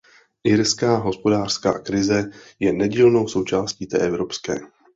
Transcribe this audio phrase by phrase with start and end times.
[0.43, 4.55] Irská hospodářská krize je nedílnou součástí té evropské.